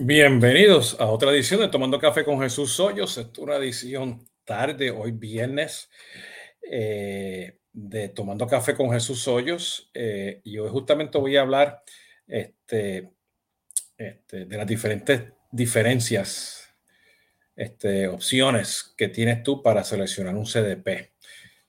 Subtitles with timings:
[0.00, 3.18] Bienvenidos a otra edición de Tomando Café con Jesús Hoyos.
[3.18, 5.90] Es una edición tarde, hoy viernes,
[6.62, 9.90] eh, de Tomando Café con Jesús Hoyos.
[9.92, 11.82] Eh, y hoy justamente voy a hablar
[12.28, 13.10] este,
[13.96, 16.72] este, de las diferentes diferencias,
[17.56, 21.10] este, opciones que tienes tú para seleccionar un CDP.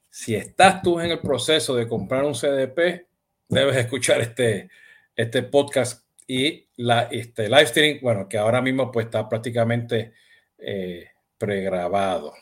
[0.08, 3.08] Si estás tú en el proceso de comprar un CDP,
[3.48, 4.70] debes escuchar este,
[5.16, 10.14] este podcast y la, este live streaming, bueno, que ahora mismo pues está prácticamente
[10.60, 11.08] eh,
[11.40, 12.36] pregrabado.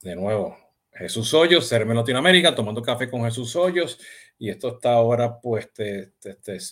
[0.00, 0.56] De nuevo,
[0.90, 4.00] Jesús Hoyos, CRM Latinoamérica, tomando café con Jesús Hoyos.
[4.38, 5.68] Y esto está ahora, pues,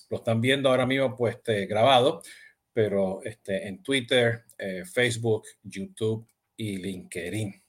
[0.09, 2.23] lo están viendo ahora mismo, pues, grabado,
[2.73, 7.63] pero este, en Twitter, eh, Facebook, YouTube y LinkedIn.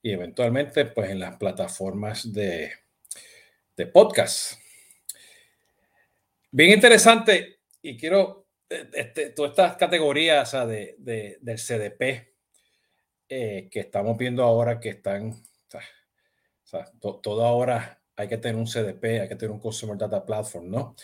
[0.00, 2.72] Y eventualmente, pues, en las plataformas de,
[3.76, 4.54] de podcast.
[6.50, 7.55] Bien interesante
[7.86, 12.34] y quiero, eh, este, todas estas categorías de, del CDP
[13.28, 18.66] eh, que estamos viendo ahora que están, o sea, todo ahora hay que tener un
[18.66, 20.96] CDP, hay que tener un Customer Data Platform, ¿no?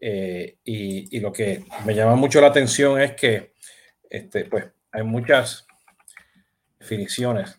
[0.00, 3.54] Eh, y, y, lo que me llama mucho la atención es que,
[4.08, 5.66] este, pues, hay muchas
[6.78, 7.56] definiciones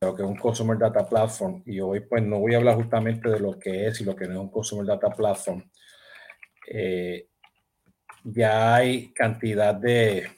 [0.00, 2.76] de lo que es un Customer Data Platform y hoy, pues, no voy a hablar
[2.76, 5.69] justamente de lo que es y lo que no es un Customer Data Platform,
[6.72, 7.26] eh,
[8.22, 10.30] ya hay cantidad de,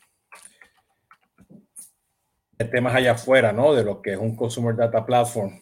[2.71, 3.75] temas allá afuera, ¿no?
[3.75, 5.61] De lo que es un Consumer Data Platform.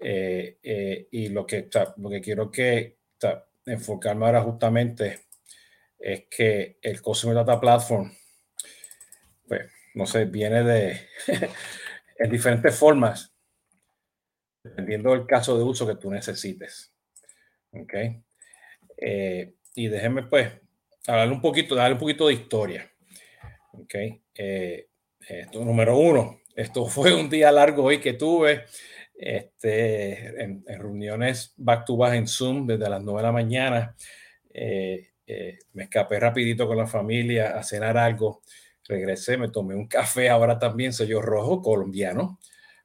[0.00, 2.98] Eh, eh, y lo que, lo que quiero que
[3.64, 5.26] enfocarme ahora justamente
[5.96, 8.12] es que el Consumer Data Platform,
[9.46, 11.08] pues, no sé, viene de
[12.18, 13.32] en diferentes formas,
[14.64, 16.92] dependiendo del caso de uso que tú necesites.
[17.70, 17.94] ¿Ok?
[19.74, 20.52] Y déjenme pues
[21.06, 22.90] hablar un poquito, darle un poquito de historia.
[23.72, 23.94] Ok.
[24.34, 24.88] Eh,
[25.28, 28.64] esto, número uno, esto fue un día largo hoy que tuve
[29.14, 33.96] este, en, reuniones back to back en Zoom desde las 9 de la mañana.
[34.52, 38.42] Eh, eh, me escapé rapidito con la familia a cenar algo.
[38.86, 42.40] Regresé, me tomé un café ahora también, sello rojo colombiano.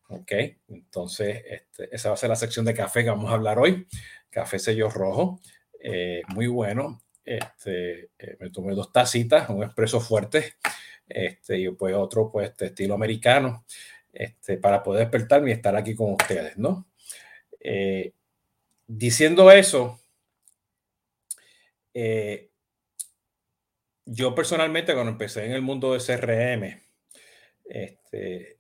[0.09, 0.31] Ok,
[0.69, 3.87] entonces este, esa va a ser la sección de café que vamos a hablar hoy.
[4.29, 5.41] Café sello rojo.
[5.79, 7.01] Eh, muy bueno.
[7.23, 10.55] Este, eh, me tomé dos tacitas, un expreso fuerte
[11.09, 13.65] este, y pues otro pues de estilo americano
[14.13, 16.87] este, para poder despertarme y estar aquí con ustedes, ¿no?
[17.59, 18.13] Eh,
[18.87, 19.99] diciendo eso,
[24.05, 26.79] yo personalmente cuando empecé en el mundo de CRM,
[27.65, 28.59] este,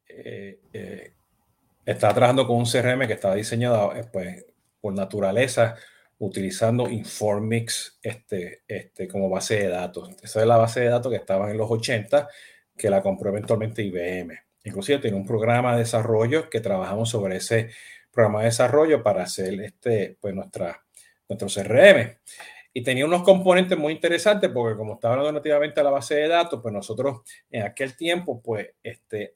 [1.85, 4.45] estaba trabajando con un CRM que estaba diseñado pues,
[4.81, 5.77] por naturaleza
[6.19, 10.09] utilizando Informix este, este, como base de datos.
[10.21, 12.27] Esa es la base de datos que estaba en los 80,
[12.75, 14.33] que la compró eventualmente IBM.
[14.63, 17.69] Inclusive tiene un programa de desarrollo que trabajamos sobre ese
[18.11, 20.83] programa de desarrollo para hacer este, pues nuestra,
[21.29, 22.17] nuestro CRM.
[22.73, 26.27] Y tenía unos componentes muy interesantes porque como estaba hablando nativamente a la base de
[26.27, 29.33] datos, pues nosotros en aquel tiempo pues este,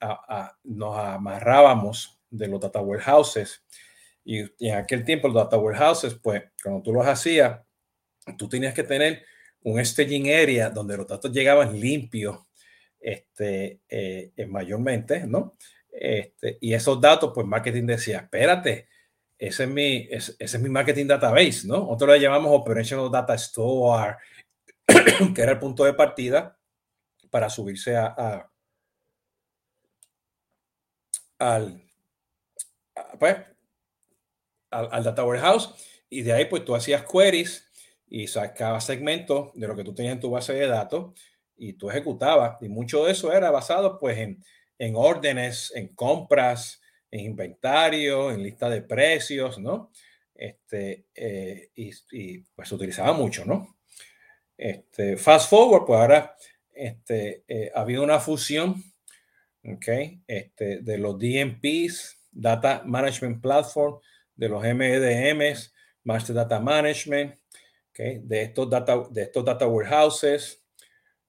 [0.63, 3.63] nos amarrábamos de los data warehouses
[4.23, 7.61] y, en aquel tiempo los data warehouses, pues cuando tú los hacías,
[8.37, 9.23] tú tenías que tener
[9.63, 12.39] un staging area donde los datos llegaban limpios,
[12.99, 15.55] este, eh, mayormente, ¿no?
[15.91, 18.87] Este, y esos datos, pues marketing decía, espérate,
[19.37, 21.79] ese es mi, ese, es mi marketing database, ¿no?
[21.79, 24.17] Nosotros le llamamos Operational Data Store,
[25.35, 26.57] que era el punto de partida
[27.29, 28.51] para subirse a
[31.41, 31.81] al,
[33.19, 33.35] pues,
[34.71, 35.75] al, data warehouse
[36.09, 37.69] y de ahí pues tú hacías queries
[38.07, 41.13] y sacabas segmentos de lo que tú tenías en tu base de datos
[41.55, 42.61] y tú ejecutabas.
[42.61, 44.43] Y mucho de eso era basado pues en,
[44.77, 46.81] en órdenes, en compras,
[47.11, 49.91] en inventario, en lista de precios, ¿no?
[50.33, 53.77] Este, eh, y, y, pues se utilizaba mucho, ¿no?
[54.57, 56.35] Este, fast forward, pues ahora
[56.73, 58.83] este, eh, ha habido una fusión,
[59.63, 59.87] ¿ok?
[60.25, 63.99] Este, de los DMPs, Data Management Platform,
[64.41, 65.71] de los MEDMs,
[66.03, 67.35] Master Data Management,
[67.91, 70.65] okay, de, estos data, de estos data warehouses,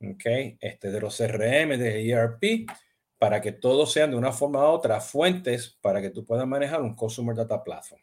[0.00, 2.70] okay, este, de los CRM, de ERP,
[3.19, 6.81] para que todos sean de una forma u otra fuentes para que tú puedas manejar
[6.81, 8.00] un Consumer Data Platform.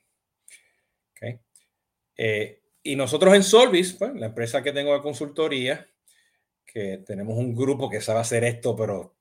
[1.12, 1.40] Okay.
[2.16, 5.90] Eh, y nosotros en Solvis, pues, la empresa que tengo de consultoría,
[6.64, 9.16] que tenemos un grupo que sabe hacer esto, pero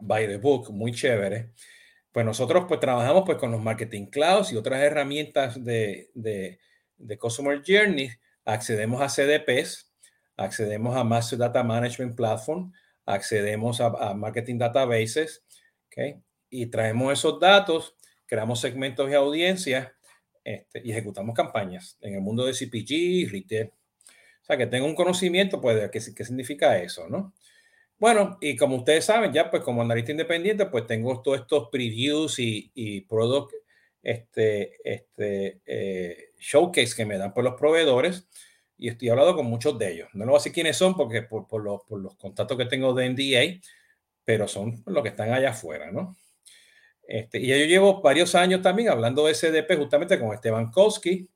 [0.00, 1.52] by the book, muy chévere
[2.12, 6.58] pues nosotros pues trabajamos pues con los marketing clouds y otras herramientas de, de,
[7.18, 8.10] Customer Journey,
[8.44, 9.92] accedemos a CDPs,
[10.36, 12.72] accedemos a Master Data Management Platform,
[13.06, 15.44] accedemos a, Marketing Databases,
[15.86, 16.16] ¿okay?
[16.50, 17.94] y traemos esos datos,
[18.26, 19.94] creamos segmentos de audiencia
[20.44, 23.70] este, y ejecutamos campañas en el mundo de CPG, retail.
[24.42, 27.34] O sea, que tengo un conocimiento, pues, de qué significa eso, ¿no?
[27.98, 32.38] Bueno, y como ustedes saben, ya pues como analista independiente, pues tengo todos estos previews
[32.38, 33.52] y, y product
[34.02, 38.28] este, este, eh, showcase que me dan por los proveedores
[38.76, 40.08] y estoy hablando con muchos de ellos.
[40.12, 42.66] No lo voy a decir quiénes son porque por, por, los, por los contactos que
[42.66, 43.60] tengo de NDA,
[44.24, 46.16] pero son los que están allá afuera, ¿no?
[47.02, 51.28] Este, y yo llevo varios años también hablando de SDP justamente con Esteban Kowski.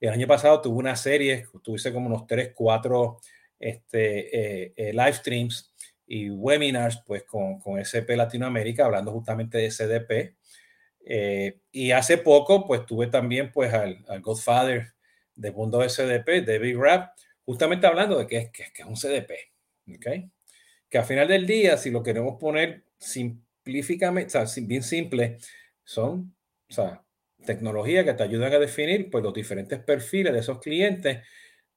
[0.00, 3.20] El año pasado tuve una serie, tuve como unos 3, 4
[3.60, 5.71] este, eh, eh, live streams
[6.06, 10.36] y webinars pues con, con SP Latinoamérica hablando justamente de CDP.
[11.04, 14.92] Eh, y hace poco pues tuve también pues al, al Godfather
[15.34, 19.32] de mundo SDP, David Rapp, justamente hablando de que es, que, es un CDP.
[19.96, 20.30] ¿okay?
[20.88, 25.38] Que al final del día, si lo queremos poner simplificamente, o sea, bien simple,
[25.84, 26.34] son
[26.72, 27.04] o sea,
[27.44, 31.18] tecnologías que te ayudan a definir pues, los diferentes perfiles de esos clientes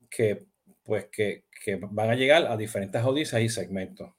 [0.10, 0.46] que,
[0.84, 4.12] pues, que, que van a llegar a diferentes audiencias y segmentos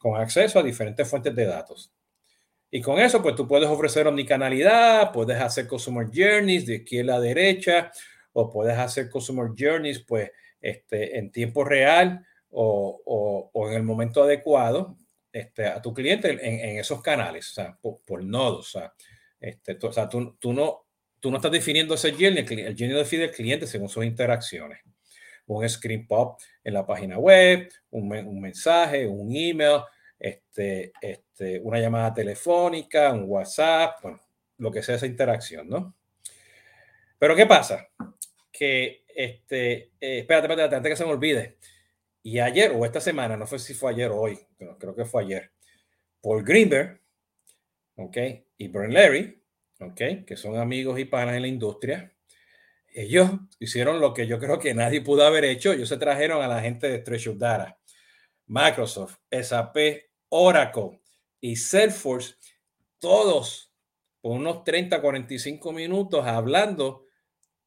[0.00, 1.92] con acceso a diferentes fuentes de datos.
[2.70, 7.20] Y con eso, pues tú puedes ofrecer omnicanalidad, puedes hacer customer journeys de izquierda a
[7.20, 7.92] derecha,
[8.32, 10.30] o puedes hacer customer journeys, pues,
[10.60, 14.96] este, en tiempo real o, o, o en el momento adecuado
[15.32, 18.74] este, a tu cliente en, en, esos canales, o sea, por, por nodos.
[18.74, 18.94] O sea,
[19.38, 20.86] este, tú, o sea tú, tú, no,
[21.18, 24.80] tú no estás definiendo ese journey, el, el journey define el cliente según sus interacciones
[25.46, 29.82] un screen pop en la página web, un, un mensaje, un email,
[30.18, 34.20] este, este, una llamada telefónica, un WhatsApp, bueno,
[34.58, 35.94] lo que sea esa interacción, ¿no?
[37.18, 37.88] Pero ¿qué pasa?
[38.52, 41.58] Que, este, eh, espérate, espérate, antes que se me olvide.
[42.22, 45.06] Y ayer o esta semana, no sé si fue ayer o hoy, pero creo que
[45.06, 45.50] fue ayer,
[46.20, 47.00] Paul Greenberg,
[47.96, 48.16] ¿ok?
[48.58, 49.42] Y Brent Larry,
[49.80, 50.26] ¿ok?
[50.26, 52.12] Que son amigos y panas en la industria,
[52.94, 55.72] ellos hicieron lo que yo creo que nadie pudo haber hecho.
[55.72, 57.78] Ellos se trajeron a la gente de Treasure Data,
[58.46, 59.76] Microsoft, SAP,
[60.28, 61.00] Oracle
[61.40, 62.34] y Salesforce,
[62.98, 63.72] todos
[64.20, 67.06] por unos 30, 45 minutos hablando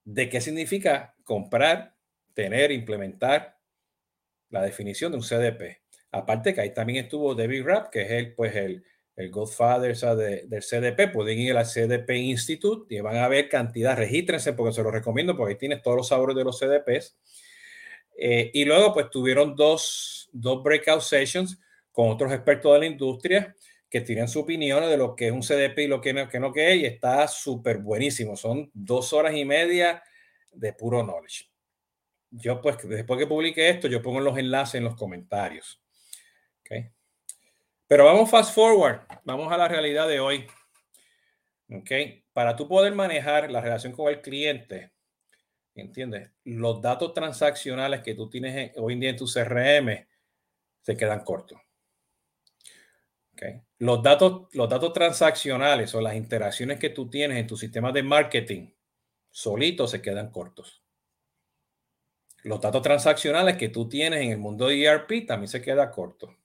[0.03, 1.95] de qué significa comprar,
[2.33, 3.57] tener, implementar
[4.49, 5.81] la definición de un CDP.
[6.11, 8.85] Aparte que ahí también estuvo David Rapp, que es el, pues el,
[9.15, 13.95] el Godfather de, del CDP, pueden ir al CDP Institute y van a ver cantidad,
[13.95, 17.18] regístrense porque se los recomiendo porque ahí tienes todos los sabores de los CDPs.
[18.18, 21.60] Eh, y luego pues tuvieron dos, dos breakout sessions
[21.92, 23.56] con otros expertos de la industria
[23.89, 26.39] que tienen su opinión de lo que es un CDP y lo que no, que
[26.39, 28.36] no que es, y está súper buenísimo.
[28.36, 30.01] Son dos horas y media
[30.51, 31.51] de puro knowledge.
[32.31, 35.82] Yo pues después que publique esto, yo pongo los enlaces en los comentarios.
[37.88, 40.47] Pero vamos fast forward, vamos a la realidad de hoy.
[41.69, 41.91] ¿Ok?
[42.33, 44.94] Para tú poder manejar la relación con el cliente,
[45.75, 46.31] ¿entiendes?
[46.44, 50.07] Los datos transaccionales que tú tienes hoy en día en tu CRM
[50.81, 51.59] se quedan cortos.
[53.33, 53.62] ¿Okay?
[53.80, 58.03] Los, datos, los datos transaccionales o las interacciones que tú tienes en tu sistema de
[58.03, 58.71] marketing
[59.30, 60.83] solitos se quedan cortos.
[62.44, 66.35] Los datos transaccionales que tú tienes en el mundo de ERP también se queda corto.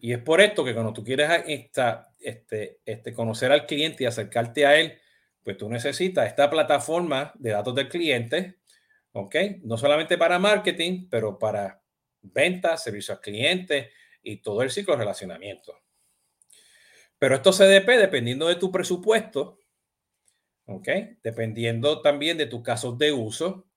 [0.00, 4.06] Y es por esto que cuando tú quieres esta, este, este, conocer al cliente y
[4.06, 5.00] acercarte a él,
[5.42, 8.58] pues tú necesitas esta plataforma de datos del cliente,
[9.12, 9.34] ¿ok?
[9.62, 11.82] No solamente para marketing, pero para
[12.22, 13.90] ventas, servicio al cliente
[14.22, 15.76] y todo el ciclo de relacionamiento.
[17.18, 19.58] Pero esto CDP, dependiendo de tu presupuesto,
[20.66, 20.88] ¿ok?
[21.22, 23.68] Dependiendo también de tus casos de uso,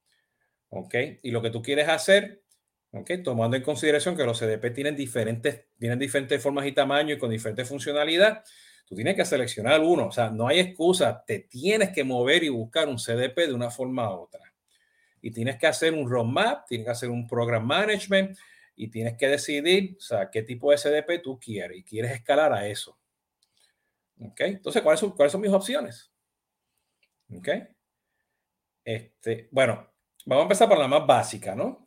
[0.70, 0.96] ¿ok?
[1.24, 2.44] Y lo que tú quieres hacer
[2.92, 7.20] Okay, tomando en consideración que los CDP tienen diferentes, tienen diferentes formas y tamaños y
[7.20, 8.44] con diferentes funcionalidad,
[8.86, 10.08] tú tienes que seleccionar uno.
[10.08, 11.24] O sea, no hay excusa.
[11.26, 14.54] Te tienes que mover y buscar un CDP de una forma u otra.
[15.22, 18.38] Y tienes que hacer un roadmap, tienes que hacer un program management
[18.76, 22.54] y tienes que decidir, o sea, qué tipo de CDP tú quieres y quieres escalar
[22.54, 22.98] a eso.
[24.22, 24.40] ¿Ok?
[24.42, 26.12] Entonces, ¿cuáles son, cuáles son mis opciones?
[27.36, 27.50] ¿Ok?
[28.86, 29.92] Este, bueno,
[30.26, 31.87] vamos a empezar por la más básica, ¿no?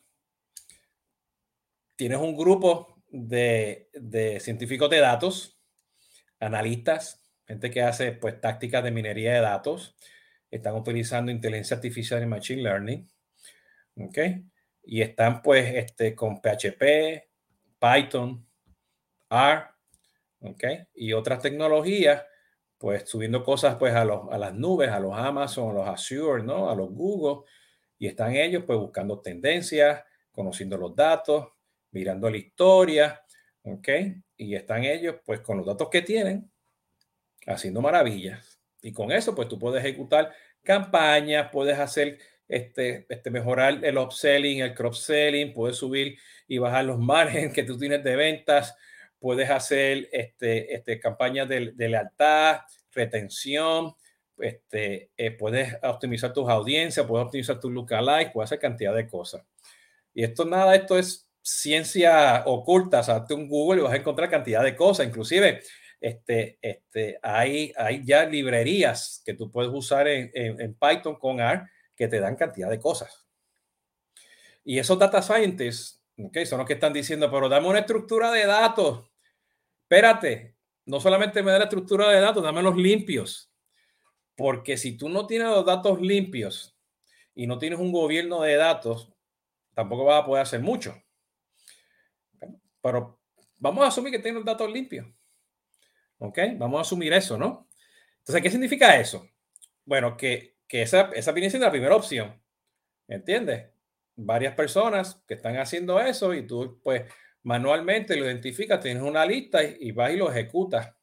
[2.00, 3.90] Tienes un grupo de,
[4.40, 5.60] científicos de datos,
[6.38, 9.94] analistas, gente que hace pues tácticas de minería de datos,
[10.50, 13.06] están utilizando inteligencia artificial y machine learning,
[13.96, 14.18] ¿ok?
[14.82, 17.28] Y están pues este, con PHP,
[17.78, 18.48] Python,
[19.28, 19.64] R,
[20.40, 20.64] ¿ok?
[20.94, 22.24] Y otras tecnologías,
[22.78, 26.42] pues subiendo cosas pues a, los, a las nubes, a los Amazon, a los Azure,
[26.42, 26.70] ¿no?
[26.70, 27.46] A los Google,
[27.98, 30.02] y están ellos pues buscando tendencias,
[30.32, 31.59] conociendo los datos,
[31.92, 33.22] mirando la historia,
[33.62, 33.88] ¿ok?
[34.36, 36.50] Y están ellos, pues, con los datos que tienen,
[37.46, 38.60] haciendo maravillas.
[38.82, 40.32] Y con eso, pues, tú puedes ejecutar
[40.62, 42.18] campañas, puedes hacer,
[42.48, 46.18] este, este, mejorar el upselling, el cross-selling, puedes subir
[46.48, 48.76] y bajar los márgenes que tú tienes de ventas,
[49.18, 52.60] puedes hacer este, este, campañas de, de lealtad,
[52.92, 53.94] retención,
[54.38, 59.42] este, eh, puedes optimizar tus audiencias, puedes optimizar tu lookalike, puedes hacer cantidad de cosas.
[60.14, 63.96] Y esto nada, esto es ciencia oculta, o sea, tú en Google y vas a
[63.96, 65.60] encontrar cantidad de cosas, inclusive
[66.00, 72.08] este, este, hay, hay ya librerías que tú puedes usar en, Python con R que
[72.08, 73.26] te dan cantidad de cosas.
[74.64, 78.46] Y esos data scientists, okay, son los que están diciendo, pero dame una estructura de
[78.46, 79.10] datos.
[79.82, 80.56] Espérate,
[80.86, 83.52] no solamente me da la estructura de datos, dame los limpios.
[84.36, 86.78] Porque si tú no tienes los datos limpios
[87.34, 89.12] y no tienes un gobierno de datos,
[89.74, 90.94] tampoco vas a poder hacer mucho.
[92.80, 93.20] Pero
[93.58, 95.06] vamos a asumir que tienes los datos limpios.
[96.18, 96.38] ¿Ok?
[96.56, 97.68] Vamos a asumir eso, ¿no?
[98.18, 99.28] Entonces, ¿qué significa eso?
[99.84, 102.40] Bueno, que, que esa, esa viene siendo la primera opción.
[103.08, 103.70] ¿Entiendes?
[104.16, 107.02] Varias personas que están haciendo eso y tú, pues,
[107.42, 110.94] manualmente lo identificas, tienes una lista y, y vas y lo ejecutas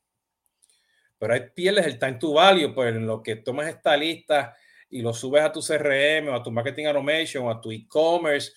[1.17, 4.55] pero ahí pierdes el time to value, pues en lo que tomas esta lista
[4.89, 8.53] y lo subes a tu CRM o a tu marketing automation o a tu e-commerce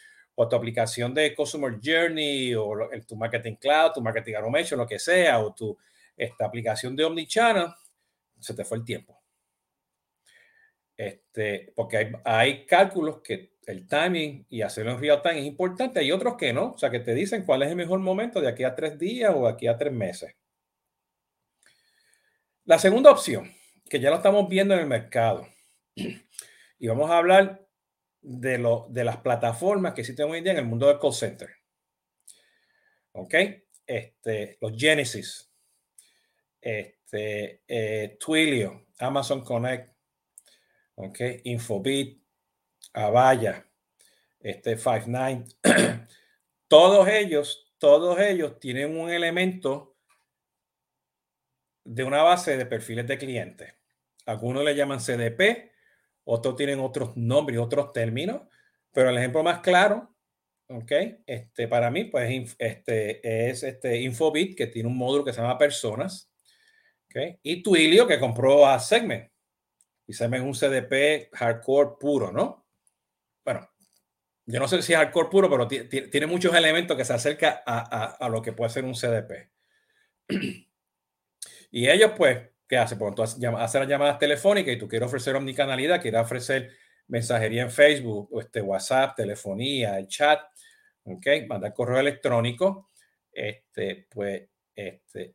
[0.48, 4.98] tu aplicación de customer journey o en tu marketing cloud, tu marketing automation, lo que
[4.98, 5.76] sea, o tu
[6.16, 7.68] esta aplicación de omnichannel,
[8.38, 9.18] se te fue el tiempo.
[10.96, 16.00] Este, porque hay, hay cálculos que el timing y hacerlo en real time es importante,
[16.00, 18.48] hay otros que no, o sea, que te dicen cuál es el mejor momento de
[18.48, 20.34] aquí a tres días o de aquí a tres meses.
[22.64, 23.50] La segunda opción,
[23.88, 25.46] que ya lo estamos viendo en el mercado,
[25.94, 27.66] y vamos a hablar
[28.22, 31.50] de, de las plataformas que existen hoy en día en el mundo del call center.
[33.12, 33.34] ¿Ok?
[33.86, 35.50] Este, los Genesis,
[36.60, 39.92] este, eh, Twilio, Amazon Connect,
[40.94, 41.20] ¿ok?
[41.44, 42.22] Infobit,
[42.92, 43.66] Avaya,
[44.38, 45.56] este, Five9,
[46.68, 49.96] todos ellos, todos ellos tienen un elemento
[51.84, 53.74] de una base de perfiles de clientes.
[54.26, 55.72] Algunos le llaman CDP,
[56.24, 58.42] otros tienen otros nombres, otros términos,
[58.92, 60.14] pero el ejemplo más claro,
[60.68, 60.92] ¿ok?
[61.26, 65.58] Este, para mí, pues este, es este Infobit, que tiene un módulo que se llama
[65.58, 66.30] Personas,
[67.06, 67.38] ¿ok?
[67.42, 69.30] Y Twilio, que compró a Segment.
[70.06, 72.66] Y Segment es un CDP hardcore puro, ¿no?
[73.44, 73.68] Bueno,
[74.46, 77.78] yo no sé si es hardcore puro, pero tiene muchos elementos que se acerca a,
[77.78, 79.50] a, a lo que puede ser un CDP.
[81.70, 82.98] Y ellos, pues, ¿qué hacen?
[82.98, 86.70] Pues tú haces las llamadas telefónicas y tú quieres ofrecer omnicanalidad, quieres ofrecer
[87.08, 90.40] mensajería en Facebook, o este WhatsApp, telefonía, el chat,
[91.02, 91.26] ¿ok?
[91.48, 92.90] Mandar correo electrónico,
[93.32, 95.34] este, pues, este,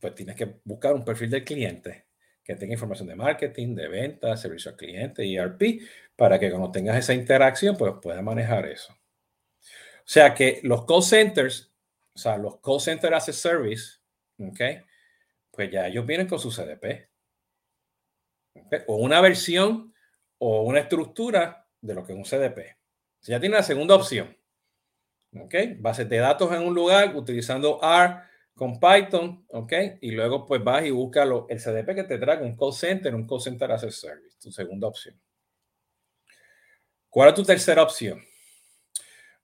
[0.00, 2.06] pues tienes que buscar un perfil del cliente
[2.42, 5.82] que tenga información de marketing, de venta, servicio al cliente, ERP,
[6.16, 8.94] para que cuando tengas esa interacción, pues puedas manejar eso.
[8.94, 11.70] O sea que los call centers,
[12.14, 13.98] o sea, los call centers as a service,
[14.38, 14.87] ¿ok?
[15.58, 17.10] Pues ya ellos vienen con su CDP.
[18.86, 19.92] O una versión
[20.38, 22.76] o una estructura de lo que es un CDP.
[23.22, 24.38] ya tiene la segunda opción.
[25.36, 25.54] ¿Ok?
[25.78, 28.20] Bases de datos en un lugar utilizando R
[28.54, 29.46] con Python.
[29.48, 29.72] ¿Ok?
[30.00, 33.26] Y luego pues vas y buscas el CDP que te trae un call center, un
[33.26, 34.36] call center as a service.
[34.40, 35.20] Tu segunda opción.
[37.08, 38.22] ¿Cuál es tu tercera opción?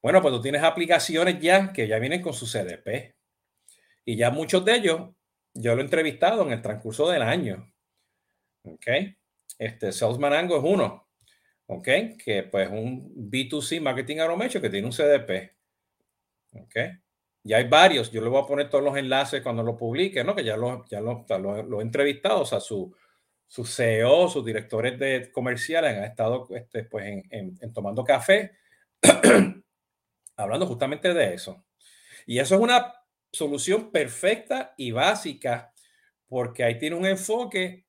[0.00, 3.16] Bueno, pues tú tienes aplicaciones ya que ya vienen con su CDP.
[4.04, 5.10] Y ya muchos de ellos
[5.54, 7.72] yo lo he entrevistado en el transcurso del año.
[8.64, 8.86] ¿Ok?
[9.58, 11.08] Este Salesman Ango es uno.
[11.66, 11.88] ¿Ok?
[12.22, 15.56] Que pues un B2C Marketing Automation que tiene un CDP.
[16.52, 16.76] ¿Ok?
[17.44, 18.10] Ya hay varios.
[18.10, 20.34] Yo le voy a poner todos los enlaces cuando lo publique, ¿no?
[20.34, 22.40] Que ya lo, ya lo, lo, he entrevistado.
[22.40, 22.94] O sea, su,
[23.46, 28.52] su CEO, sus directores de comerciales han estado este, pues, en tomando café
[30.36, 31.64] hablando justamente de eso.
[32.26, 32.94] Y eso es una
[33.34, 35.72] solución perfecta y básica,
[36.28, 37.84] porque ahí tiene un enfoque,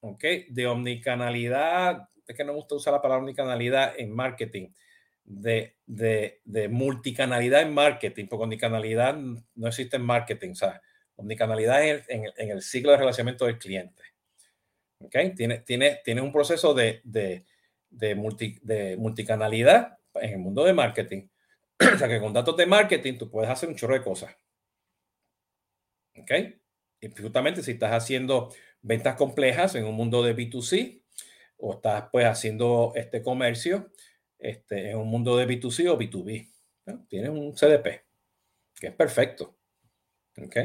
[0.00, 0.24] ¿ok?
[0.48, 4.70] De omnicanalidad, es que no me gusta usar la palabra omnicanalidad en marketing,
[5.22, 10.80] de, de, de multicanalidad en marketing, porque omnicanalidad no existe en marketing, sea,
[11.16, 14.02] omnicanalidad es en, en, el ciclo de relacionamiento del cliente.
[15.00, 15.14] ¿Ok?
[15.36, 17.44] Tiene, tiene, tiene un proceso de, de,
[17.90, 21.28] de, multi, de multicanalidad en el mundo de marketing.
[21.94, 24.34] o sea que con datos de marketing tú puedes hacer un chorro de cosas.
[26.18, 26.32] ¿Ok?
[27.00, 31.02] Y justamente si estás haciendo ventas complejas en un mundo de B2C
[31.58, 33.90] o estás pues haciendo este comercio,
[34.38, 36.50] este, en un mundo de B2C o B2B.
[37.08, 38.04] Tienes un CDP,
[38.78, 39.56] que es perfecto.
[40.38, 40.56] ¿Ok?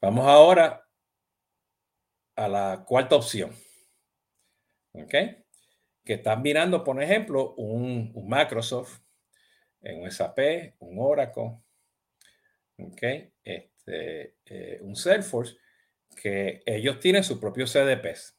[0.00, 0.88] Vamos ahora
[2.36, 3.52] a la cuarta opción.
[4.92, 5.14] ¿Ok?
[6.04, 9.00] Que están mirando, por ejemplo, un, Microsoft,
[9.80, 11.58] un SAP, un Oracle,
[12.78, 13.02] ¿ok?
[13.44, 15.56] Este, eh, un Salesforce,
[16.14, 18.36] que ellos tienen sus propios CDPs.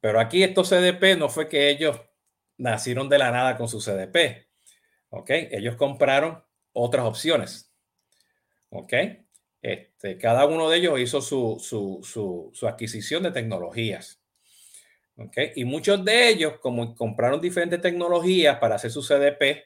[0.00, 2.00] Pero aquí estos CDP no fue que ellos
[2.56, 4.48] nacieron de la nada con su CDP.
[5.10, 5.30] ¿Ok?
[5.30, 7.72] Ellos compraron otras opciones.
[8.70, 8.92] ¿Ok?
[9.60, 14.20] Este, cada uno de ellos hizo su, adquisición de tecnologías.
[15.16, 15.36] ¿Ok?
[15.56, 19.64] Y muchos de ellos, como compraron diferentes tecnologías para hacer su CDP,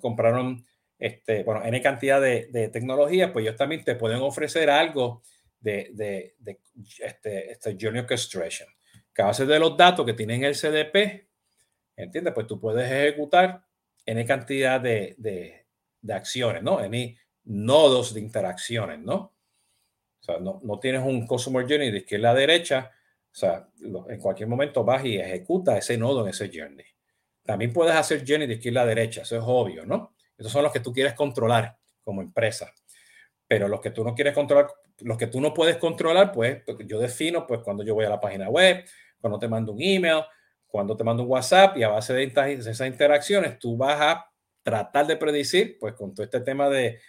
[0.00, 0.66] compraron,
[0.98, 5.22] este, bueno, N cantidad de, de tecnologías, pues ellos también te pueden ofrecer algo
[5.60, 6.60] de, de, de
[7.00, 8.68] este, este Journey Orchestration.
[9.12, 11.28] Que a base de los datos que tienen el CDP,
[11.96, 12.34] ¿entiendes?
[12.34, 13.64] Pues tú puedes ejecutar
[14.04, 15.66] N cantidad de,
[16.08, 16.82] acciones, ¿no?
[16.82, 19.34] N nodos de interacciones, ¿no?
[20.20, 22.90] O sea, no, no tienes un Customer Journey de izquierda a derecha,
[23.30, 23.68] o sea,
[24.08, 26.86] en cualquier momento vas y ejecuta ese nodo en ese journey.
[27.44, 30.15] También puedes hacer journey de izquierda a derecha, eso es obvio, ¿no?
[30.38, 32.72] Esos son los que tú quieres controlar como empresa.
[33.48, 34.68] Pero los que tú no quieres controlar,
[35.00, 38.20] los que tú no puedes controlar, pues yo defino, pues cuando yo voy a la
[38.20, 38.84] página web,
[39.20, 40.24] cuando te mando un email,
[40.66, 44.30] cuando te mando un WhatsApp y a base de esas interacciones, tú vas a
[44.62, 47.00] tratar de predecir, pues con todo este tema de,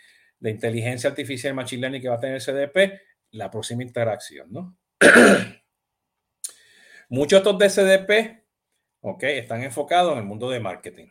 [0.41, 4.77] inteligencia artificial y machine learning que va a tener CDP, la próxima interacción, ¿no?
[7.09, 8.43] Muchos de estos de CDP,
[9.01, 11.07] ok, están enfocados en el mundo de marketing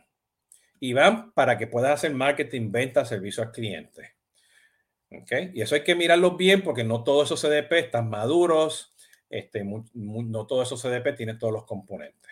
[0.80, 4.16] y van para que puedas hacer marketing, venta, servicio al cliente.
[5.10, 5.32] ¿ok?
[5.54, 8.94] Y eso hay que mirarlos bien porque no todos esos CDP están maduros,
[9.30, 12.30] este, no todos esos CDP tienen todos los componentes.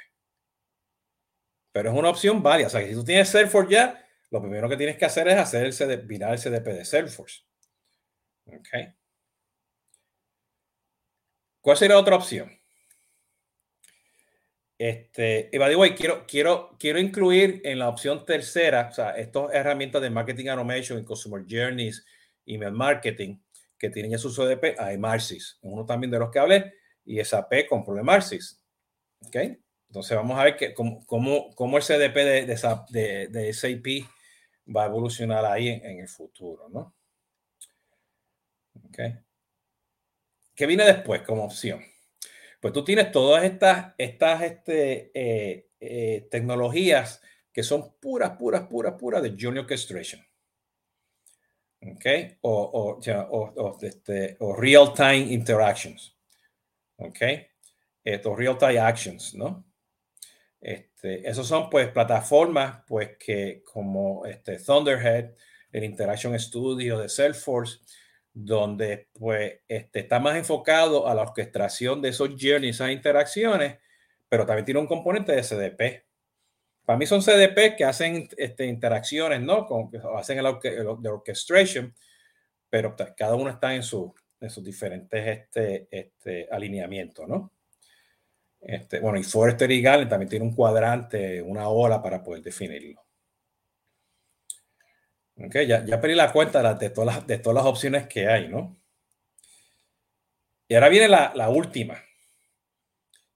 [1.73, 2.69] Pero es una opción válida.
[2.69, 5.37] O sea, que si tú tienes Salesforce ya, lo primero que tienes que hacer es
[5.37, 7.43] hacer el CDP, mirar el CDP de Salesforce.
[8.47, 8.69] ¿Ok?
[11.61, 12.53] ¿Cuál sería otra opción?
[14.85, 20.03] Este, y by quiero, quiero, quiero incluir en la opción tercera, o sea, estas herramientas
[20.03, 22.05] de marketing automation y customer journeys,
[22.45, 23.39] email marketing,
[23.79, 27.67] que tienen ya su CDP, hay Marcis, uno también de los que hablé, y SAP
[27.67, 28.63] compró de.
[29.21, 29.37] ¿Ok?
[29.89, 32.59] Entonces vamos a ver que, cómo, cómo, el CDP de,
[32.91, 34.07] de, de, SAP
[34.69, 36.95] va a evolucionar ahí en, el futuro, ¿no?
[38.85, 38.99] ¿Ok?
[40.55, 41.94] ¿Qué viene después como opción?
[42.65, 47.21] Pues tú tienes todas estas, estas este, eh, eh, tecnologías
[47.53, 50.27] que son puras, puras, puras, puras de Journey Orchestration.
[51.83, 52.07] ¿Ok?
[52.41, 56.17] O, o, este, o real-time interactions.
[56.97, 57.19] ¿Ok?
[58.03, 59.67] Esto, real-time actions, ¿no?
[60.59, 65.35] Este, esos son pues plataformas pues que como este Thunderhead,
[65.71, 67.81] el Interaction Studio de Salesforce,
[68.35, 73.79] donde pues este, está más enfocado a la orquestación de esos journeys, esas interacciones,
[74.29, 76.05] pero también tiene un componente de CDP.
[76.85, 79.67] Para mí son CDP que hacen este, interacciones, ¿no?
[79.67, 80.45] Con, hacen el,
[81.01, 81.95] de orchestration,
[82.69, 87.53] pero cada uno está en, su, en sus diferentes este, este, alineamientos, ¿no?
[88.61, 93.04] Este, bueno, y Forrester y Galen también tiene un cuadrante, una ola para poder definirlo.
[95.37, 98.49] Ok, ya, ya pedí la cuenta de todas, las, de todas las opciones que hay,
[98.49, 98.77] ¿no?
[100.69, 102.03] Y ahora viene la, la última,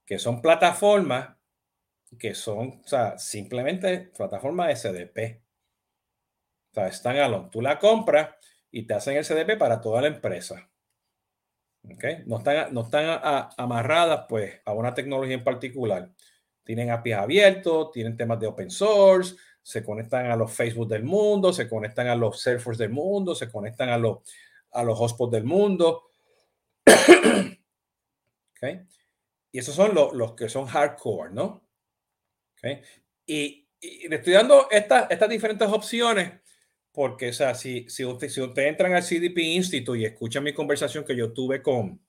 [0.05, 1.39] que son plataformas
[2.17, 5.41] que son, o sea, simplemente plataformas SDP.
[6.71, 8.29] O sea, están a Tú la compras
[8.71, 10.69] y te hacen el CDP para toda la empresa.
[12.25, 13.19] No están, no están
[13.57, 16.11] amarradas pues, a una tecnología en particular.
[16.63, 21.53] Tienen APIs abiertos, tienen temas de open source, se conectan a los Facebook del mundo,
[21.53, 24.19] se conectan a los Salesforce del mundo, se conectan a los,
[24.71, 26.11] a los hotspots del mundo.
[28.55, 28.81] okay.
[29.51, 31.63] Y esos son los, los que son hardcore, ¿no?
[32.57, 32.81] Okay.
[33.25, 36.39] Y, y le estoy dando estas, estas diferentes opciones
[36.91, 40.53] porque, o sea, si, si, usted, si ustedes entran al CDP Institute y escuchan mi
[40.53, 42.01] conversación que yo tuve con,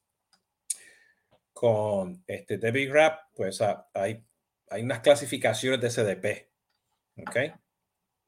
[1.53, 4.25] con este Debbie Rapp, pues hay,
[4.69, 6.50] hay unas clasificaciones de CDP.
[7.17, 7.37] ¿Ok?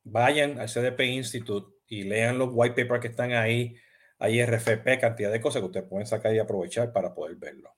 [0.04, 3.76] Vayan al CDP Institute y lean los white papers que están ahí.
[4.18, 7.74] Hay RFP, cantidad de cosas que ustedes pueden sacar y aprovechar para poder verlo.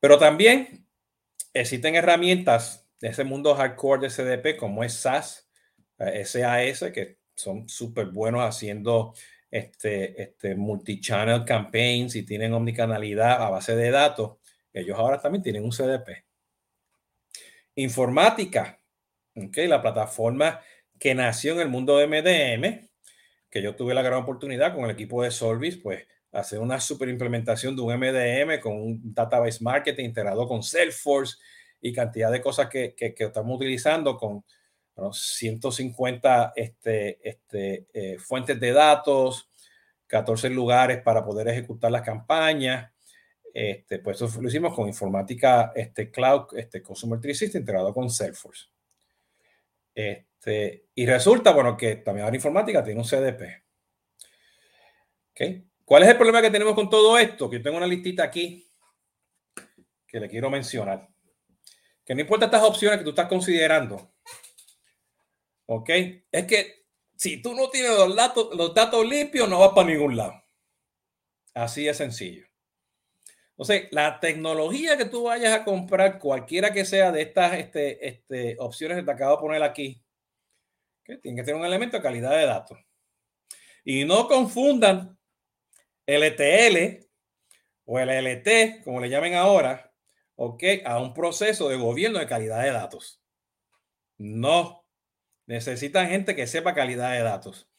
[0.00, 0.86] Pero también
[1.52, 5.48] existen herramientas de ese mundo hardcore de CDP como es SAS,
[5.98, 9.14] SAS, que son súper buenos haciendo
[9.50, 14.38] este, este multi-channel campaigns y tienen omnicanalidad a base de datos.
[14.72, 16.24] Ellos ahora también tienen un CDP.
[17.76, 18.80] Informática,
[19.36, 20.60] okay, la plataforma
[20.98, 22.88] que nació en el mundo de MDM,
[23.50, 27.08] que yo tuve la gran oportunidad con el equipo de Solvis, pues hacer una super
[27.08, 31.36] implementación de un MDM con un database marketing integrado con Salesforce
[31.80, 34.44] y cantidad de cosas que, que, estamos utilizando con
[35.12, 39.50] 150 este, este, eh, fuentes de datos,
[40.06, 42.92] 14 lugares para poder ejecutar las campañas.
[43.52, 48.66] Este, pues eso lo hicimos con informática este, cloud, este, Consumer 360 integrado con Salesforce.
[49.96, 53.64] Este, y resulta, bueno, que también la informática tiene un CDP.
[55.30, 55.66] ¿Okay?
[55.84, 57.48] ¿Cuál es el problema que tenemos con todo esto?
[57.48, 58.70] Que yo tengo una listita aquí
[60.06, 61.08] que le quiero mencionar.
[62.04, 64.12] Que no importa estas opciones que tú estás considerando.
[65.64, 65.90] ¿Ok?
[66.30, 70.16] Es que si tú no tienes los datos, los datos limpios, no vas para ningún
[70.16, 70.34] lado.
[71.54, 72.45] Así de sencillo.
[73.58, 78.56] Entonces, la tecnología que tú vayas a comprar, cualquiera que sea de estas este, este,
[78.58, 80.04] opciones que te acabo de poner aquí,
[81.02, 82.78] que tiene que tener un elemento de calidad de datos.
[83.82, 85.18] Y no confundan
[86.04, 87.06] el ETL
[87.86, 89.90] o el LT, como le llamen ahora,
[90.34, 90.62] ¿ok?
[90.84, 93.22] A un proceso de gobierno de calidad de datos.
[94.18, 94.84] No.
[95.46, 97.70] Necesitan gente que sepa calidad de datos.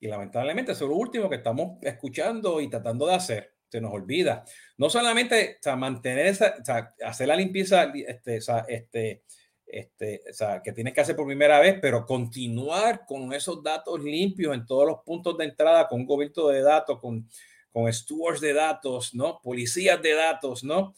[0.00, 3.55] Y lamentablemente eso es lo último que estamos escuchando y tratando de hacer.
[3.68, 4.44] Se nos olvida.
[4.78, 6.56] No solamente mantener esa,
[7.04, 8.36] hacer la limpieza este,
[8.68, 9.22] este,
[9.66, 10.22] este,
[10.64, 14.86] que tienes que hacer por primera vez, pero continuar con esos datos limpios en todos
[14.86, 17.28] los puntos de entrada, con un gobierno de datos, con
[17.76, 19.38] con stewards de datos, ¿no?
[19.42, 20.94] Policías de datos, ¿no?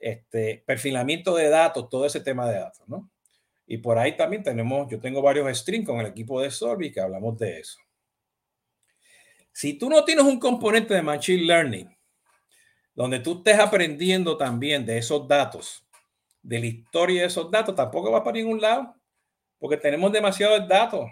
[0.00, 3.10] Este, perfilamiento de datos, todo ese tema de datos, ¿no?
[3.66, 7.00] Y por ahí también tenemos, yo tengo varios streams con el equipo de Solvi que
[7.00, 7.80] hablamos de eso.
[9.52, 11.98] Si tú no tienes un componente de Machine Learning,
[13.00, 15.82] donde tú estés aprendiendo también de esos datos,
[16.42, 18.94] de la historia de esos datos, tampoco vas para ningún lado,
[19.58, 21.10] porque tenemos demasiados datos.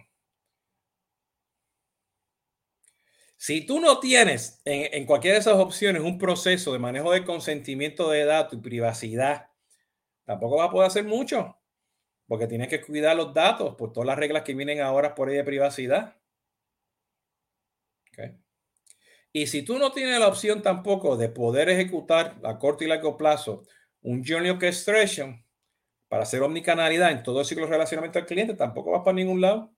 [3.38, 8.10] Si tú no tienes en, cualquiera de esas opciones un proceso de manejo de consentimiento
[8.10, 9.48] de datos y privacidad,
[10.26, 11.56] tampoco vas a poder hacer mucho,
[12.26, 15.36] porque tienes que cuidar los datos por todas las reglas que vienen ahora por ahí
[15.36, 16.16] de privacidad.
[19.32, 23.16] Y si tú no tienes la opción tampoco de poder ejecutar a corto y largo
[23.16, 23.64] plazo
[24.00, 25.44] un journey orchestration
[26.08, 29.40] para hacer omnicanalidad en todo el ciclo de relacionamiento al cliente, tampoco vas para ningún
[29.40, 29.72] lado.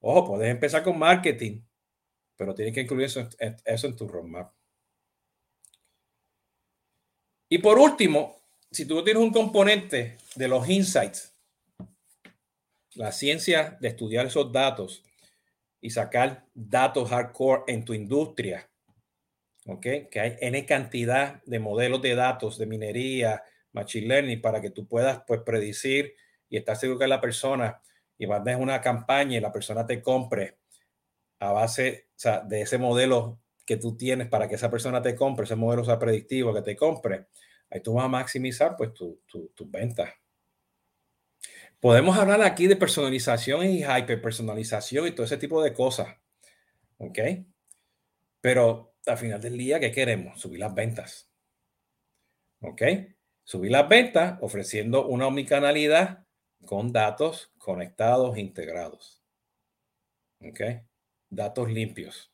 [0.00, 1.62] Ojo, puedes empezar con marketing
[2.42, 3.28] pero tienes que incluir eso,
[3.64, 4.52] eso en tu roadmap.
[7.48, 11.36] Y por último, si tú tienes un componente de los insights,
[12.94, 15.04] la ciencia de estudiar esos datos
[15.80, 18.68] y sacar datos hardcore en tu industria,
[19.66, 19.86] ¿ok?
[20.10, 24.86] Que hay N cantidad de modelos de datos de minería, machine learning, para que tú
[24.86, 26.14] puedas pues predecir
[26.48, 27.80] y estar seguro que la persona
[28.18, 30.58] y mandes una campaña y la persona te compre
[31.40, 32.08] a base
[32.46, 35.98] de ese modelo que tú tienes para que esa persona te compre, ese modelo sea
[35.98, 37.26] predictivo que te compre,
[37.70, 40.10] ahí tú vas a maximizar pues tus tu, ventas.
[41.80, 46.16] Podemos hablar aquí de personalización y hiperpersonalización y todo ese tipo de cosas.
[46.98, 47.18] ¿Ok?
[48.40, 50.40] Pero al final del día, ¿qué queremos?
[50.40, 51.30] Subir las ventas.
[52.60, 52.82] ¿Ok?
[53.44, 56.26] Subir las ventas ofreciendo una omnicanalidad
[56.64, 59.22] con datos conectados, integrados.
[60.40, 60.60] ¿Ok?
[61.32, 62.28] datos limpios.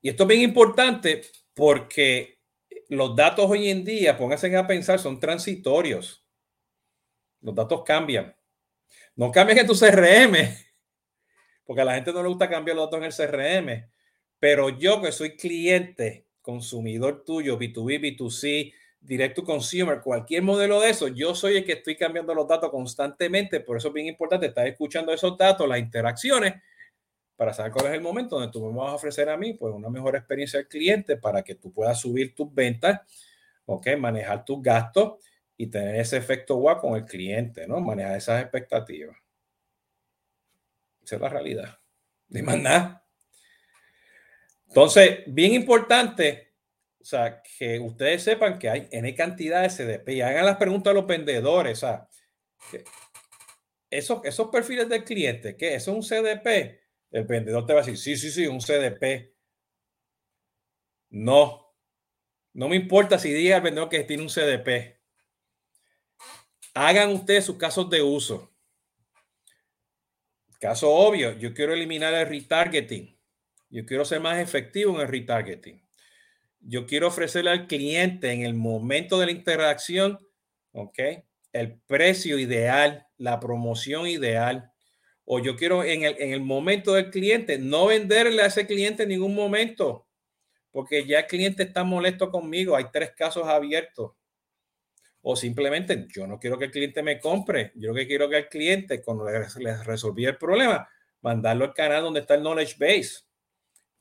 [0.00, 2.38] Y esto es bien importante porque
[2.88, 6.24] los datos hoy en día, pónganse a pensar, son transitorios.
[7.40, 8.36] Los datos cambian.
[9.16, 10.36] No cambian en tu CRM,
[11.64, 13.90] porque a la gente no le gusta cambiar los datos en el CRM.
[14.46, 20.90] Pero yo que soy cliente, consumidor tuyo, B2B, B2C, direct to consumer, cualquier modelo de
[20.90, 23.58] eso, yo soy el que estoy cambiando los datos constantemente.
[23.58, 26.62] Por eso es bien importante estar escuchando esos datos, las interacciones
[27.34, 29.74] para saber cuál es el momento donde tú me vas a ofrecer a mí pues
[29.74, 33.00] una mejor experiencia al cliente para que tú puedas subir tus ventas,
[33.64, 33.96] ¿ok?
[33.98, 35.24] Manejar tus gastos
[35.56, 37.80] y tener ese efecto wow con el cliente, ¿no?
[37.80, 39.16] Manejar esas expectativas.
[41.02, 41.80] Esa es la realidad.
[42.28, 43.05] De más nada.
[44.76, 46.52] Entonces, bien importante,
[47.00, 50.90] o sea, que ustedes sepan que hay N cantidad de CDP y hagan las preguntas
[50.90, 52.08] a los vendedores, o sea,
[53.88, 55.76] esos, esos perfiles del cliente, ¿qué?
[55.76, 56.78] ¿Eso es un CDP?
[57.10, 59.34] el vendedor te va a decir, sí, sí, sí, un CDP.
[61.08, 61.74] No,
[62.52, 65.00] no me importa si diga el vendedor que tiene un CDP.
[66.74, 68.52] Hagan ustedes sus casos de uso.
[70.60, 73.15] Caso obvio, yo quiero eliminar el retargeting.
[73.68, 75.82] Yo quiero ser más efectivo en el retargeting.
[76.60, 80.18] Yo quiero ofrecerle al cliente en el momento de la interacción,
[80.72, 80.98] ¿ok?
[81.56, 84.70] el precio ideal, la promoción ideal,
[85.24, 89.04] o yo quiero en el, en el momento del cliente no venderle a ese cliente
[89.04, 90.06] en ningún momento,
[90.70, 94.12] porque ya el cliente está molesto conmigo, hay tres casos abiertos.
[95.22, 98.48] O simplemente yo no quiero que el cliente me compre, yo que quiero que el
[98.48, 100.88] cliente, cuando le, resolví el problema,
[101.22, 103.25] mandarlo al canal donde está el knowledge base,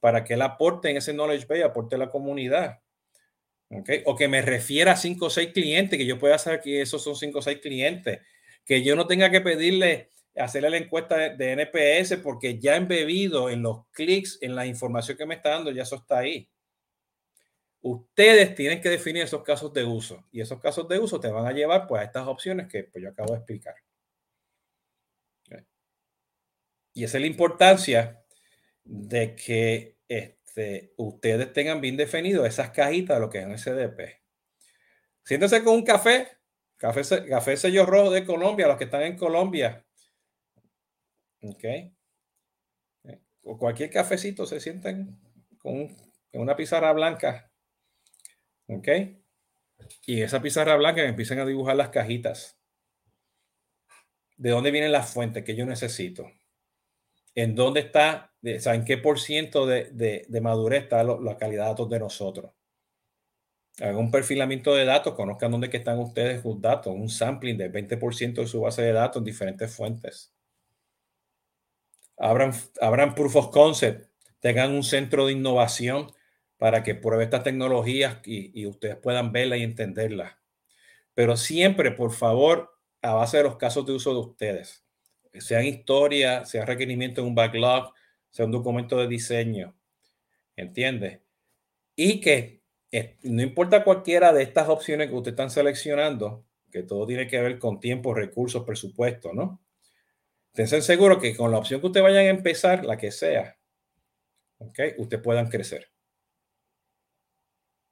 [0.05, 2.79] para que él aporte en ese knowledge base, aporte a la comunidad.
[3.71, 4.03] Okay.
[4.05, 7.03] O que me refiera a cinco o seis clientes, que yo pueda saber que esos
[7.03, 8.21] son cinco o seis clientes,
[8.63, 13.63] que yo no tenga que pedirle, hacerle la encuesta de, NPS, porque ya embebido en
[13.63, 16.47] los clics, en la información que me está dando, ya eso está ahí.
[17.81, 21.47] Ustedes tienen que definir esos casos de uso y esos casos de uso te van
[21.47, 23.73] a llevar pues, a estas opciones que pues, yo acabo de explicar.
[26.93, 28.21] Y esa es la importancia
[28.85, 34.21] de que este, ustedes tengan bien definido esas cajitas de lo que es un SDP.
[35.23, 36.27] Siéntense con un café,
[36.77, 39.85] café, café sello rojo de Colombia, los que están en Colombia.
[41.41, 41.63] Ok.
[43.43, 45.19] O cualquier cafecito se sienten
[45.57, 45.87] con
[46.33, 47.51] una pizarra blanca.
[48.67, 48.87] Ok.
[50.05, 52.59] Y esa pizarra blanca empiezan a dibujar las cajitas.
[54.37, 56.29] ¿De dónde vienen las fuentes que yo necesito?
[57.35, 61.69] En dónde está, o sea, en qué por ciento de, madurez está la calidad de
[61.69, 62.51] datos de nosotros.
[63.77, 68.35] Hagan un perfilamiento de datos, conozcan dónde están ustedes sus datos, un sampling del 20%
[68.35, 70.33] de su base de datos en diferentes fuentes.
[72.17, 76.07] Abran, abran proof of concept, tengan un centro de innovación
[76.57, 80.37] para que pruebe estas tecnologías y, y ustedes puedan verlas y entenderlas.
[81.13, 84.84] Pero siempre, por favor, a base de los casos de uso de ustedes
[85.41, 87.93] sean historia, sea requerimiento en un backlog,
[88.29, 89.75] sea un documento de diseño.
[90.55, 91.21] ¿Entiendes?
[91.95, 97.05] Y que eh, no importa cualquiera de estas opciones que ustedes están seleccionando, que todo
[97.05, 99.61] tiene que ver con tiempo, recursos, presupuesto, ¿no?
[100.53, 103.57] Estén seguros que con la opción que ustedes vayan a empezar, la que sea,
[104.59, 104.79] ¿ok?
[104.97, 105.89] Ustedes puedan crecer.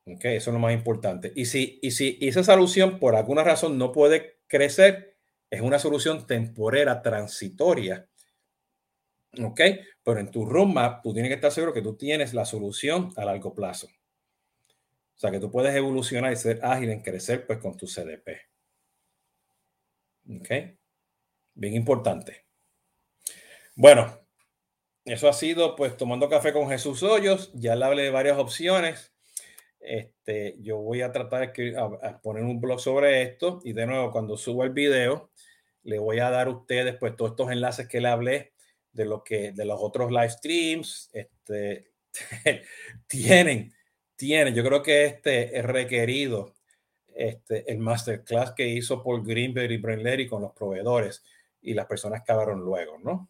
[0.06, 0.26] ¿Ok?
[0.26, 1.32] Eso es lo más importante.
[1.36, 5.13] Y si, y si esa solución por alguna razón no puede crecer,
[5.54, 8.10] es una solución temporera, transitoria.
[9.40, 9.62] ¿Ok?
[10.04, 13.24] Pero en tu roadmap, tú tienes que estar seguro que tú tienes la solución a
[13.24, 13.86] largo plazo.
[13.86, 18.30] O sea, que tú puedes evolucionar y ser ágil en crecer pues con tu CDP.
[20.40, 20.50] ¿Ok?
[21.54, 22.48] Bien importante.
[23.76, 24.26] Bueno,
[25.06, 27.52] eso ha sido pues tomando café con Jesús Hoyos.
[27.54, 29.13] Ya le hablé de varias opciones.
[29.84, 34.12] Este, yo voy a tratar de a, poner un blog sobre esto y de nuevo
[34.12, 35.30] cuando subo el video
[35.84, 38.54] le voy a dar a ustedes pues todos estos enlaces que le hablé
[38.94, 41.92] de lo que de los otros live streams este
[43.08, 43.74] tienen
[44.16, 46.54] tienen yo creo que este es requerido
[47.14, 51.26] este el masterclass que hizo Paul Greenberg y Brent con los proveedores
[51.62, 53.30] y las personas que hablaron luego no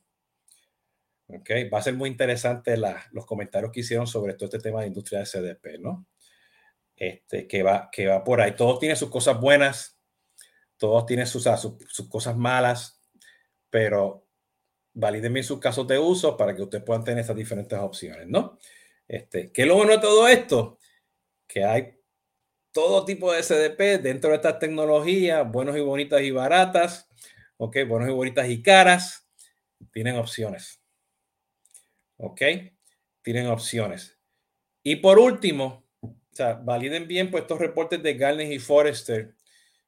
[1.25, 2.75] Ok, va a ser muy interesante
[3.11, 6.05] los comentarios que hicieron sobre todo este tema de industria de CDP, ¿no?
[6.95, 8.55] Este, que va, que va por ahí.
[8.55, 9.99] Todo tiene sus cosas buenas,
[10.77, 11.43] todos tienen sus,
[11.87, 13.01] sus, cosas malas,
[13.69, 14.27] pero
[14.93, 18.59] validen sus casos de uso para que ustedes puedan tener esas diferentes opciones, ¿no?
[19.07, 20.79] Este, ¿Qué es lo bueno de todo esto?
[21.47, 21.99] Que hay
[22.71, 27.09] todo tipo de SDP dentro de estas tecnologías, buenos y bonitas y baratas,
[27.57, 27.77] ¿ok?
[27.87, 29.29] Buenos y bonitas y caras,
[29.91, 30.81] tienen opciones,
[32.17, 32.41] ¿ok?
[33.21, 34.19] Tienen opciones.
[34.83, 35.82] Y por último,
[36.63, 39.33] validen bien pues, estos reportes de Gartner y Forrester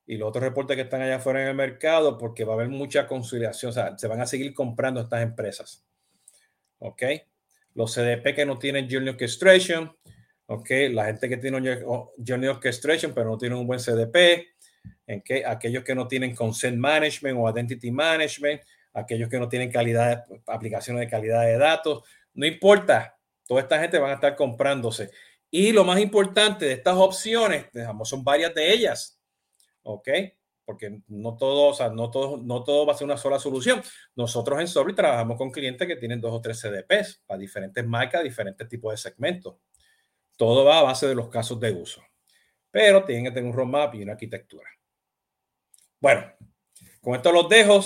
[0.08, 2.70] y los otros reportes que están allá afuera en el mercado, porque va a haber
[2.70, 5.84] mucha conciliación, se van a seguir comprando estas empresas.
[6.80, 7.04] ¿Ok?
[7.74, 9.96] Los CDP que no tienen Journey Orchestration,
[10.48, 10.70] ¿ok?
[10.92, 11.60] La gente que tiene
[12.26, 14.56] Journey Orchestration, pero no tienen un buen CDP,
[15.08, 15.44] ¿en qué?
[15.46, 18.62] Aquellos que no tienen Consent Management o Identity Management,
[18.94, 22.04] aquellos que no tienen calidad, aplicaciones de calidad de datos,
[22.34, 25.10] no importa, toda esta gente van a estar comprándose.
[25.52, 29.16] Y lo más importante de estas opciones, digamos, son varias de ellas
[29.86, 30.10] ¿ok?
[30.66, 33.82] Porque no todo, o sea, no todo, no todo va a ser una sola solución.
[34.16, 38.24] Nosotros en Sobre trabajamos con clientes que tienen dos o tres CDPs para diferentes marcas,
[38.24, 39.56] diferentes tipos de segmentos.
[40.36, 42.04] Todo va a base de los casos de uso.
[42.72, 44.68] Pero tienen que tener un roadmap y una arquitectura.
[46.00, 46.34] Bueno,
[47.00, 47.80] con esto los dejo.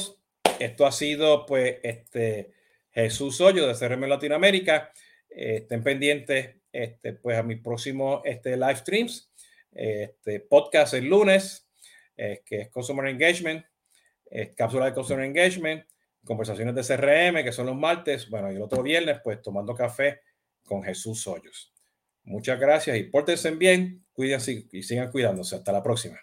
[0.58, 2.54] Esto ha sido, pues, este
[2.92, 4.92] Jesús Hoyo de CRM Latinoamérica.
[5.30, 9.32] estén pendientes, este, pues, a mis próximos este, live streams.
[9.72, 11.68] Este podcast el lunes
[12.18, 13.64] que es Customer Engagement,
[14.58, 15.86] cápsula de Customer Engagement,
[16.26, 20.22] conversaciones de CRM, que son los martes, bueno, y el otro viernes, pues tomando café
[20.66, 21.74] con Jesús Hoyos.
[22.24, 25.56] Muchas gracias y pórtense bien, cuídense y sigan cuidándose.
[25.56, 26.20] Hasta la próxima.